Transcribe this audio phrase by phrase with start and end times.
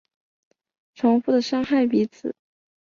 [0.95, 2.35] 重复的伤害彼此